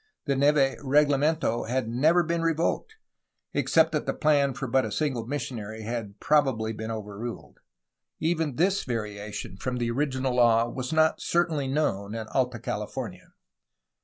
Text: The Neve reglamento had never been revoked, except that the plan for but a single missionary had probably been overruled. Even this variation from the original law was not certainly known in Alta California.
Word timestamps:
The 0.25 0.35
Neve 0.35 0.79
reglamento 0.83 1.69
had 1.69 1.87
never 1.87 2.23
been 2.23 2.41
revoked, 2.41 2.95
except 3.53 3.91
that 3.91 4.07
the 4.07 4.15
plan 4.15 4.55
for 4.55 4.65
but 4.67 4.83
a 4.83 4.91
single 4.91 5.27
missionary 5.27 5.83
had 5.83 6.19
probably 6.19 6.73
been 6.73 6.89
overruled. 6.89 7.59
Even 8.19 8.55
this 8.55 8.83
variation 8.83 9.57
from 9.57 9.77
the 9.77 9.91
original 9.91 10.33
law 10.33 10.67
was 10.67 10.91
not 10.91 11.21
certainly 11.21 11.67
known 11.67 12.15
in 12.15 12.25
Alta 12.29 12.57
California. 12.57 13.33